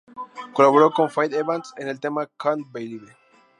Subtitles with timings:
[0.53, 3.15] Colaboró con Faith Evans en el tema "Can't believe".